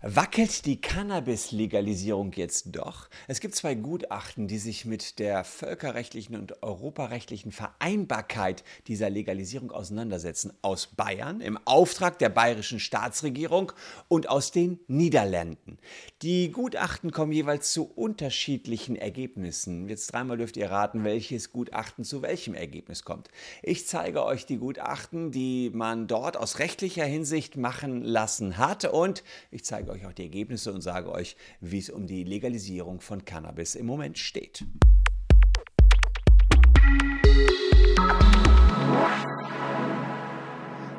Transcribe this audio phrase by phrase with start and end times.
[0.00, 3.08] Wackelt die Cannabis-Legalisierung jetzt doch?
[3.26, 10.52] Es gibt zwei Gutachten, die sich mit der völkerrechtlichen und europarechtlichen Vereinbarkeit dieser Legalisierung auseinandersetzen.
[10.62, 13.72] Aus Bayern im Auftrag der bayerischen Staatsregierung
[14.06, 15.78] und aus den Niederlanden.
[16.22, 19.88] Die Gutachten kommen jeweils zu unterschiedlichen Ergebnissen.
[19.88, 23.30] Jetzt dreimal dürft ihr raten, welches Gutachten zu welchem Ergebnis kommt.
[23.64, 29.24] Ich zeige euch die Gutachten, die man dort aus rechtlicher Hinsicht machen lassen hat und
[29.50, 33.00] ich zeige zeige euch auch die Ergebnisse und sage euch, wie es um die Legalisierung
[33.00, 34.64] von Cannabis im Moment steht.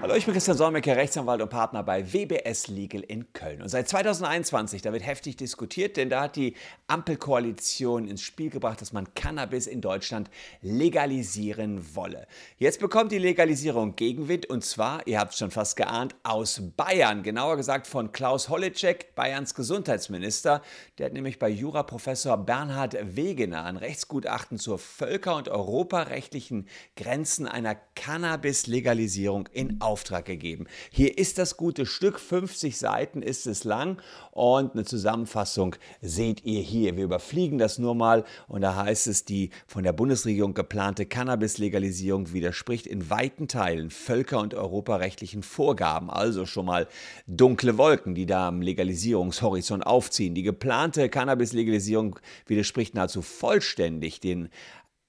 [0.09, 3.61] Hallo, ich bin Christian Solmecke, Rechtsanwalt und Partner bei WBS Legal in Köln.
[3.61, 6.55] Und seit 2021, da wird heftig diskutiert, denn da hat die
[6.87, 10.31] Ampelkoalition ins Spiel gebracht, dass man Cannabis in Deutschland
[10.63, 12.25] legalisieren wolle.
[12.57, 17.21] Jetzt bekommt die Legalisierung Gegenwind und zwar, ihr habt es schon fast geahnt, aus Bayern.
[17.21, 20.63] Genauer gesagt von Klaus Holleczek, Bayerns Gesundheitsminister.
[20.97, 27.75] Der hat nämlich bei Juraprofessor Bernhard Wegener ein Rechtsgutachten zur völker- und europarechtlichen Grenzen einer
[27.93, 30.65] Cannabis-Legalisierung in Auftrag Auftrag gegeben.
[30.91, 36.61] Hier ist das gute Stück, 50 Seiten ist es lang und eine Zusammenfassung seht ihr
[36.61, 36.95] hier.
[36.95, 42.31] Wir überfliegen das nur mal und da heißt es, die von der Bundesregierung geplante Cannabis-Legalisierung
[42.31, 46.09] widerspricht in weiten Teilen völker- und europarechtlichen Vorgaben.
[46.09, 46.87] Also schon mal
[47.27, 50.33] dunkle Wolken, die da am Legalisierungshorizont aufziehen.
[50.33, 54.47] Die geplante Cannabis-Legalisierung widerspricht nahezu vollständig den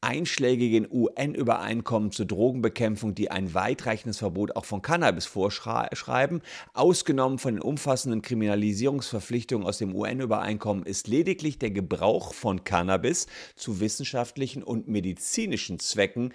[0.00, 6.42] einschlägigen UN-Übereinkommen zur Drogenbekämpfung, die ein weitreichendes Verbot auch von Cannabis vorschreiben.
[6.72, 13.80] Ausgenommen von den umfassenden Kriminalisierungsverpflichtungen aus dem UN-Übereinkommen ist lediglich der Gebrauch von Cannabis zu
[13.80, 16.32] wissenschaftlichen und medizinischen Zwecken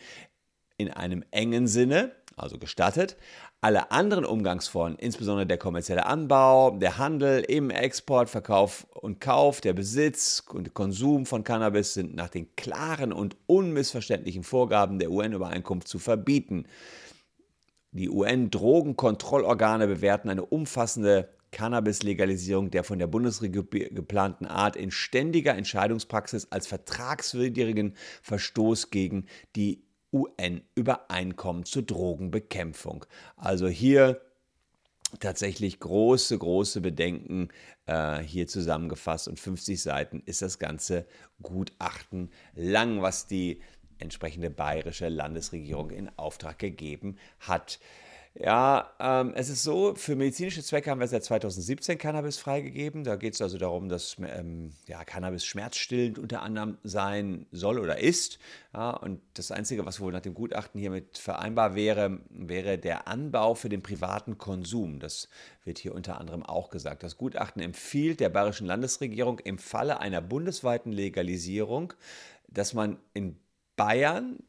[0.78, 3.16] in einem engen Sinne, also gestattet,
[3.62, 9.74] alle anderen Umgangsformen, insbesondere der kommerzielle Anbau, der Handel im Export, Verkauf und Kauf, der
[9.74, 16.00] Besitz und Konsum von Cannabis sind nach den klaren und unmissverständlichen Vorgaben der UN-Übereinkunft zu
[16.00, 16.68] verbieten.
[17.92, 26.52] Die UN-Drogenkontrollorgane bewerten eine umfassende Cannabis-Legalisierung der von der Bundesregierung geplanten Art in ständiger Entscheidungspraxis
[26.52, 29.85] als vertragswidrigen Verstoß gegen die
[30.16, 33.06] UN-Übereinkommen zur Drogenbekämpfung.
[33.36, 34.22] Also hier
[35.20, 37.50] tatsächlich große, große Bedenken
[37.86, 41.06] äh, hier zusammengefasst und 50 Seiten ist das ganze
[41.42, 43.62] Gutachten lang, was die
[44.00, 47.80] entsprechende bayerische Landesregierung in Auftrag gegeben hat.
[48.38, 53.06] Ja, ähm, es ist so, für medizinische Zwecke haben wir seit 2017 Cannabis freigegeben.
[53.06, 58.00] Da geht es also darum, dass ähm, ja, Cannabis schmerzstillend unter anderem sein soll oder
[58.00, 58.38] ist.
[58.74, 63.56] Ja, und das Einzige, was wohl nach dem Gutachten hiermit vereinbar wäre, wäre der Anbau
[63.56, 65.00] für den privaten Konsum.
[65.00, 65.30] Das
[65.64, 67.04] wird hier unter anderem auch gesagt.
[67.04, 71.94] Das Gutachten empfiehlt der bayerischen Landesregierung im Falle einer bundesweiten Legalisierung,
[72.50, 73.40] dass man in
[73.78, 74.40] Bayern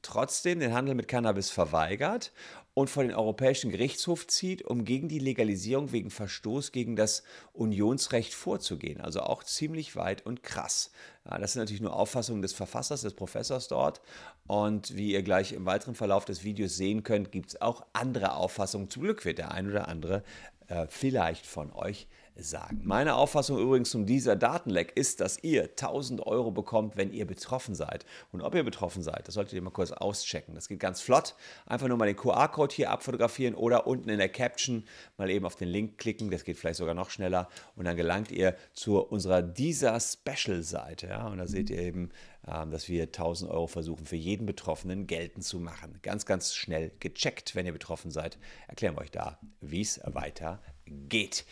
[0.00, 2.32] trotzdem den Handel mit Cannabis verweigert
[2.74, 8.34] und vor den Europäischen Gerichtshof zieht, um gegen die Legalisierung wegen Verstoß gegen das Unionsrecht
[8.34, 9.00] vorzugehen.
[9.00, 10.90] Also auch ziemlich weit und krass.
[11.24, 14.00] Ja, das sind natürlich nur Auffassungen des Verfassers, des Professors dort.
[14.48, 18.34] Und wie ihr gleich im weiteren Verlauf des Videos sehen könnt, gibt es auch andere
[18.34, 18.90] Auffassungen.
[18.90, 20.24] Zum Glück wird der ein oder andere
[20.66, 22.80] äh, vielleicht von euch sagen.
[22.84, 27.74] Meine Auffassung übrigens zum dieser Datenleck ist, dass ihr 1000 Euro bekommt, wenn ihr betroffen
[27.74, 28.04] seid.
[28.32, 30.54] Und ob ihr betroffen seid, das solltet ihr mal kurz auschecken.
[30.54, 31.34] Das geht ganz flott.
[31.66, 34.84] Einfach nur mal den QR-Code hier abfotografieren oder unten in der Caption
[35.16, 36.30] mal eben auf den Link klicken.
[36.30, 37.48] Das geht vielleicht sogar noch schneller.
[37.76, 41.06] Und dann gelangt ihr zu unserer dieser Special-Seite.
[41.08, 41.28] Ja?
[41.28, 42.10] Und da seht ihr eben,
[42.48, 46.00] ähm, dass wir 1000 Euro versuchen, für jeden Betroffenen geltend zu machen.
[46.02, 48.38] Ganz, ganz schnell gecheckt, wenn ihr betroffen seid.
[48.66, 51.44] Erklären wir euch da, wie es weitergeht.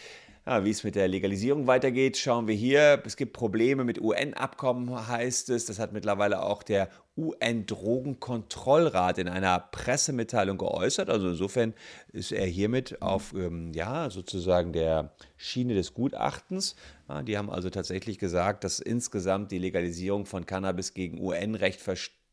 [0.45, 3.01] Ja, wie es mit der Legalisierung weitergeht, schauen wir hier.
[3.07, 5.67] Es gibt Probleme mit UN-Abkommen, heißt es.
[5.67, 11.11] Das hat mittlerweile auch der UN-Drogenkontrollrat in einer Pressemitteilung geäußert.
[11.11, 11.75] Also insofern
[12.13, 16.75] ist er hiermit auf ähm, ja, sozusagen der Schiene des Gutachtens.
[17.09, 21.81] Ja, die haben also tatsächlich gesagt, dass insgesamt die Legalisierung von Cannabis gegen UN-Recht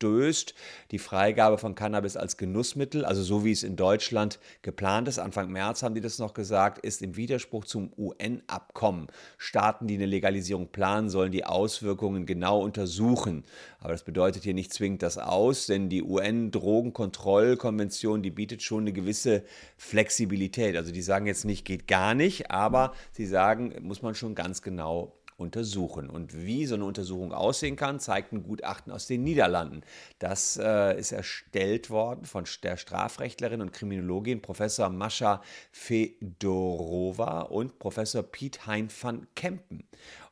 [0.00, 0.54] stößt.
[0.90, 5.52] Die Freigabe von Cannabis als Genussmittel, also so wie es in Deutschland geplant ist, Anfang
[5.52, 9.08] März haben die das noch gesagt, ist im Widerspruch zum UN-Abkommen.
[9.36, 13.44] Staaten, die eine Legalisierung planen, sollen die Auswirkungen genau untersuchen.
[13.78, 18.92] Aber das bedeutet hier nicht zwingend das aus, denn die UN-Drogenkontrollkonvention, die bietet schon eine
[18.92, 19.42] gewisse
[19.76, 20.76] Flexibilität.
[20.76, 24.62] Also die sagen jetzt nicht, geht gar nicht, aber sie sagen, muss man schon ganz
[24.62, 26.08] genau untersuchen.
[26.08, 29.82] Und wie so eine Untersuchung aussehen kann, zeigt ein Gutachten aus den Niederlanden.
[30.18, 35.42] Das äh, ist erstellt worden von der Strafrechtlerin und Kriminologin Professor Mascha
[35.72, 39.84] Fedorova und Professor Piet Hein van Kempen.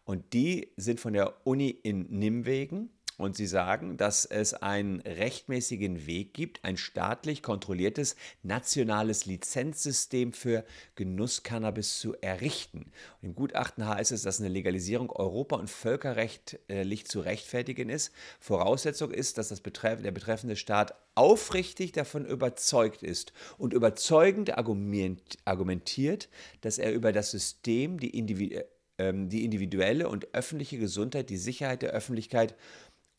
[0.04, 6.06] Und die sind von der Uni in Nimwegen und sie sagen, dass es einen rechtmäßigen
[6.06, 12.92] Weg gibt, ein staatlich kontrolliertes nationales Lizenzsystem für Genusscannabis zu errichten.
[13.20, 18.12] Und Im Gutachten heißt es, dass eine Legalisierung Europa- und völkerrechtlich zu rechtfertigen ist.
[18.38, 26.28] Voraussetzung ist, dass das betreff der betreffende Staat aufrichtig davon überzeugt ist und überzeugend argumentiert,
[26.60, 28.60] dass er über das System die, individu
[28.98, 32.56] ähm, die individuelle und öffentliche Gesundheit, die Sicherheit der Öffentlichkeit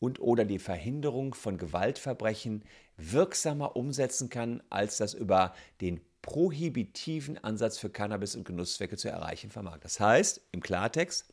[0.00, 2.64] und oder die Verhinderung von Gewaltverbrechen
[2.96, 9.50] wirksamer umsetzen kann, als das über den prohibitiven Ansatz für Cannabis und Genusszwecke zu erreichen
[9.50, 9.78] vermag.
[9.80, 11.32] Das heißt, im Klartext,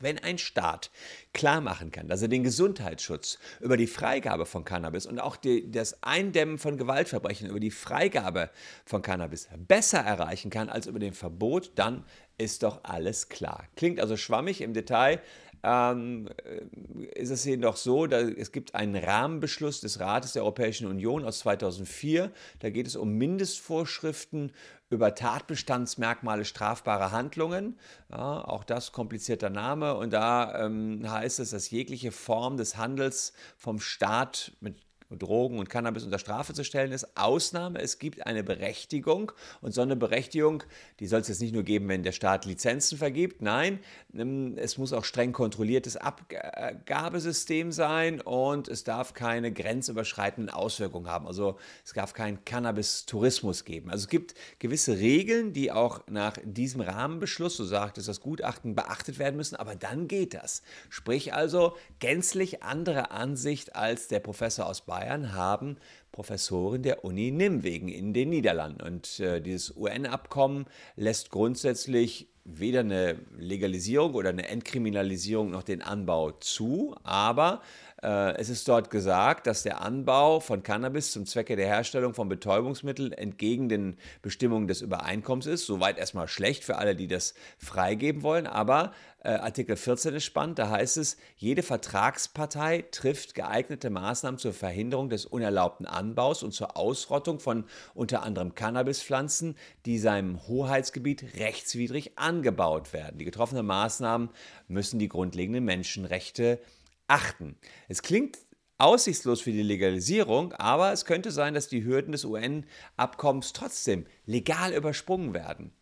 [0.00, 0.90] wenn ein Staat
[1.32, 5.70] klar machen kann, dass er den Gesundheitsschutz über die Freigabe von Cannabis und auch die,
[5.70, 8.50] das Eindämmen von Gewaltverbrechen über die Freigabe
[8.84, 12.04] von Cannabis besser erreichen kann als über den Verbot, dann
[12.36, 13.66] ist doch alles klar.
[13.74, 15.20] Klingt also schwammig im Detail,
[15.62, 20.86] ähm, äh, ist es jedoch so, dass es gibt einen Rahmenbeschluss des Rates der Europäischen
[20.86, 22.30] Union aus 2004.
[22.60, 24.52] Da geht es um Mindestvorschriften
[24.90, 27.78] über Tatbestandsmerkmale strafbarer Handlungen.
[28.10, 29.94] Ja, auch das komplizierter Name.
[29.94, 34.76] Und da ähm, heißt es, dass jegliche Form des Handels vom Staat mit
[35.16, 37.16] Drogen und Cannabis unter Strafe zu stellen ist.
[37.16, 39.32] Ausnahme, es gibt eine Berechtigung
[39.62, 40.62] und so eine Berechtigung,
[41.00, 43.78] die soll es jetzt nicht nur geben, wenn der Staat Lizenzen vergibt, nein,
[44.14, 51.26] ähm, es muss auch streng kontrolliertes Abgabesystem sein und es darf keine grenzüberschreitenden Auswirkungen haben.
[51.26, 53.90] Also es darf keinen Cannabis-Tourismus geben.
[53.90, 58.74] Also es gibt gewisse Regeln, die auch nach diesem Rahmenbeschluss, so sagt es das Gutachten,
[58.74, 60.62] beachtet werden müssen, aber dann geht das.
[60.90, 65.76] Sprich also gänzlich andere Ansicht als der Professor aus Bayern Bayern haben
[66.10, 68.82] Professoren der Uni Nimwegen in den Niederlanden.
[68.82, 70.66] Und äh, dieses UN-Abkommen
[70.96, 77.60] lässt grundsätzlich weder eine Legalisierung oder eine Entkriminalisierung noch den Anbau zu, aber
[78.00, 83.12] es ist dort gesagt, dass der Anbau von Cannabis zum Zwecke der Herstellung von Betäubungsmitteln
[83.12, 85.66] entgegen den Bestimmungen des Übereinkommens ist.
[85.66, 88.46] Soweit erstmal schlecht für alle, die das freigeben wollen.
[88.46, 88.92] Aber
[89.24, 90.58] äh, Artikel 14 ist spannend.
[90.58, 96.76] Da heißt es, jede Vertragspartei trifft geeignete Maßnahmen zur Verhinderung des unerlaubten Anbaus und zur
[96.76, 97.64] Ausrottung von
[97.94, 99.56] unter anderem Cannabispflanzen,
[99.86, 103.18] die seinem Hoheitsgebiet rechtswidrig angebaut werden.
[103.18, 104.30] Die getroffenen Maßnahmen
[104.68, 106.60] müssen die grundlegenden Menschenrechte
[107.08, 107.56] achten.
[107.88, 108.38] Es klingt
[108.78, 114.72] aussichtslos für die Legalisierung, aber es könnte sein, dass die Hürden des UN-Abkommens trotzdem legal
[114.72, 115.72] übersprungen werden.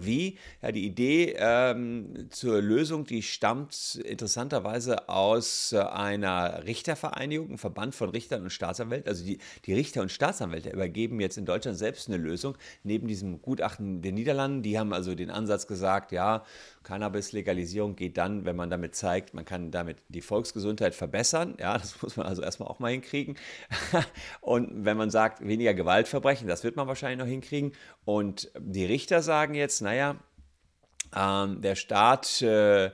[0.00, 0.38] Wie?
[0.60, 7.94] Ja, die Idee ähm, zur Lösung, die stammt interessanterweise aus äh, einer Richtervereinigung, einem Verband
[7.94, 9.08] von Richtern und Staatsanwälten.
[9.08, 12.58] Also die, die Richter und Staatsanwälte übergeben jetzt in Deutschland selbst eine Lösung.
[12.82, 16.44] Neben diesem Gutachten der Niederlanden, die haben also den Ansatz gesagt, ja,
[16.88, 21.54] Cannabis-Legalisierung geht dann, wenn man damit zeigt, man kann damit die Volksgesundheit verbessern.
[21.60, 23.36] Ja, das muss man also erstmal auch mal hinkriegen.
[24.40, 27.72] und wenn man sagt, weniger Gewaltverbrechen, das wird man wahrscheinlich noch hinkriegen.
[28.06, 30.16] Und die Richter sagen jetzt, naja,
[31.14, 32.90] ähm, der Staat äh,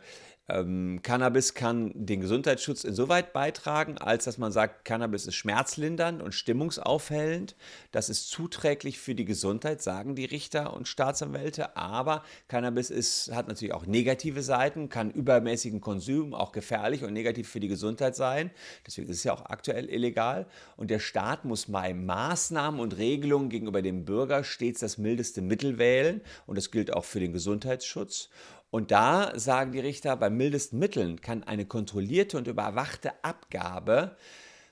[0.48, 6.34] ähm, Cannabis kann den Gesundheitsschutz insoweit beitragen, als dass man sagt, Cannabis ist schmerzlindernd und
[6.34, 7.56] stimmungsaufhellend.
[7.92, 11.76] Das ist zuträglich für die Gesundheit, sagen die Richter und Staatsanwälte.
[11.76, 17.48] Aber Cannabis ist, hat natürlich auch negative Seiten, kann übermäßigen Konsum auch gefährlich und negativ
[17.48, 18.50] für die Gesundheit sein.
[18.86, 20.46] Deswegen ist es ja auch aktuell illegal.
[20.76, 25.78] Und der Staat muss bei Maßnahmen und Regelungen gegenüber dem Bürger stets das mildeste Mittel
[25.78, 26.20] wählen.
[26.46, 28.28] Und das gilt auch für den Gesundheitsschutz.
[28.74, 34.16] Und da sagen die Richter, bei mildesten Mitteln kann eine kontrollierte und überwachte Abgabe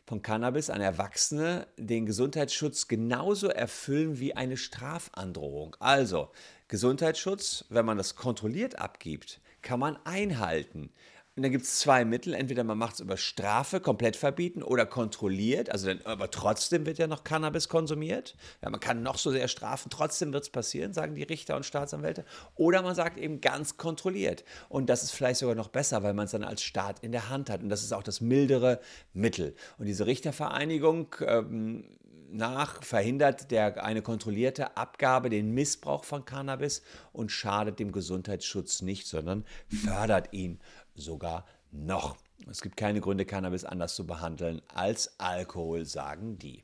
[0.06, 5.76] von Cannabis an Erwachsene den Gesundheitsschutz genauso erfüllen wie eine Strafandrohung.
[5.78, 6.32] Also
[6.66, 10.90] Gesundheitsschutz, wenn man das kontrolliert abgibt, kann man einhalten.
[11.34, 12.34] Und dann gibt es zwei Mittel.
[12.34, 15.70] Entweder man macht es über Strafe komplett verbieten oder kontrolliert.
[15.70, 18.36] Also dann, aber trotzdem wird ja noch Cannabis konsumiert.
[18.62, 21.64] Ja, man kann noch so sehr strafen, trotzdem wird es passieren, sagen die Richter und
[21.64, 22.26] Staatsanwälte.
[22.54, 24.44] Oder man sagt eben ganz kontrolliert.
[24.68, 27.30] Und das ist vielleicht sogar noch besser, weil man es dann als Staat in der
[27.30, 27.62] Hand hat.
[27.62, 28.80] Und das ist auch das mildere
[29.14, 29.54] Mittel.
[29.78, 31.84] Und diese Richtervereinigung ähm,
[32.32, 39.06] nach verhindert der, eine kontrollierte Abgabe den Missbrauch von Cannabis und schadet dem Gesundheitsschutz nicht,
[39.06, 40.58] sondern fördert ihn
[40.94, 42.16] sogar noch.
[42.50, 46.62] Es gibt keine Gründe, Cannabis anders zu behandeln als Alkohol, sagen die.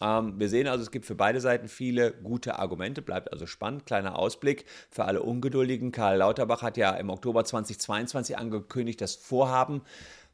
[0.00, 3.86] Ähm, wir sehen also, es gibt für beide Seiten viele gute Argumente, bleibt also spannend.
[3.86, 5.92] Kleiner Ausblick für alle Ungeduldigen.
[5.92, 9.82] Karl Lauterbach hat ja im Oktober 2022 angekündigt, das Vorhaben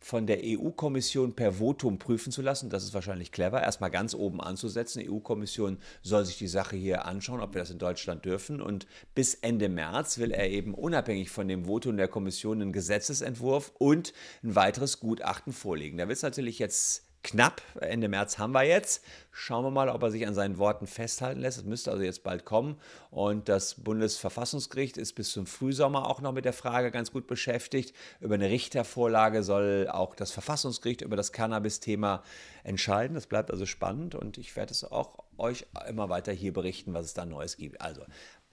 [0.02, 2.70] von der EU-Kommission per Votum prüfen zu lassen.
[2.70, 5.00] Das ist wahrscheinlich clever, erstmal ganz oben anzusetzen.
[5.00, 8.60] Die EU-Kommission soll sich die Sache hier anschauen, ob wir das in Deutschland dürfen.
[8.60, 13.72] Und bis Ende März will er eben unabhängig von dem Votum der Kommission einen Gesetzesentwurf
[13.78, 15.98] und ein weiteres Gutachten vorlegen.
[15.98, 17.62] Da wird es natürlich jetzt knapp.
[17.80, 19.04] Ende März haben wir jetzt.
[19.30, 21.58] Schauen wir mal, ob er sich an seinen Worten festhalten lässt.
[21.58, 22.80] Es müsste also jetzt bald kommen.
[23.10, 27.94] Und das Bundesverfassungsgericht ist bis zum Frühsommer auch noch mit der Frage ganz gut beschäftigt.
[28.20, 32.22] Über eine Richtervorlage soll auch das Verfassungsgericht über das Cannabis-Thema
[32.64, 33.14] entscheiden.
[33.14, 37.06] Das bleibt also spannend und ich werde es auch euch immer weiter hier berichten, was
[37.06, 37.80] es da Neues gibt.
[37.80, 38.02] Also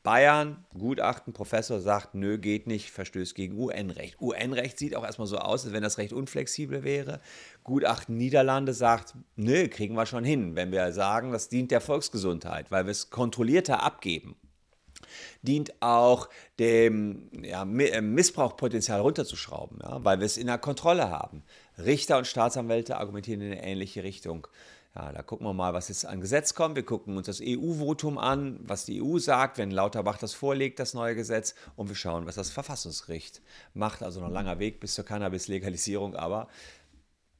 [0.04, 4.22] Bayern, Gutachten, Professor sagt, nö, geht nicht, verstößt gegen UN-Recht.
[4.22, 7.20] UN-Recht sieht auch erstmal so aus, als wenn das Recht unflexibel wäre.
[7.64, 12.72] Gutachten Niederlande sagt, nö, kriegen wir schon hin, wenn wir sagen, das dient der Volksgesundheit,
[12.72, 14.36] weil wir es kontrollierter abgeben.
[15.42, 16.30] Dient auch
[16.60, 21.44] dem ja, äh, Missbrauchpotenzial runterzuschrauben, ja, weil wir es in der Kontrolle haben.
[21.78, 24.48] Richter und Staatsanwälte argumentieren in eine ähnliche Richtung.
[24.96, 26.76] Ja, da gucken wir mal, was jetzt an Gesetz kommt.
[26.76, 30.94] Wir gucken uns das EU-Votum an, was die EU sagt, wenn Lauterbach das vorlegt, das
[30.94, 31.54] neue Gesetz.
[31.76, 33.42] Und wir schauen, was das Verfassungsgericht
[33.74, 34.02] macht.
[34.02, 36.48] Also noch ein langer Weg bis zur Cannabis-Legalisierung, aber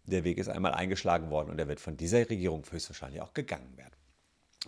[0.06, 3.78] der Weg ist einmal eingeschlagen worden und er wird von dieser Regierung höchstwahrscheinlich auch gegangen
[3.78, 3.94] werden.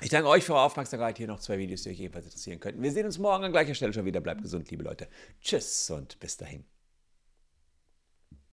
[0.01, 1.17] Ich danke euch für eure Aufmerksamkeit.
[1.17, 2.81] Hier noch zwei Videos, die euch ebenfalls interessieren könnten.
[2.81, 4.21] Wir sehen uns morgen an gleicher Stelle schon wieder.
[4.21, 5.07] Bleibt gesund, liebe Leute.
[5.41, 6.70] Tschüss und bis dahin.